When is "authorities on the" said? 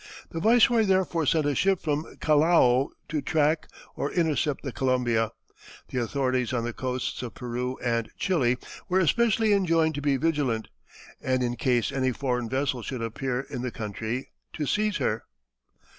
6.01-6.73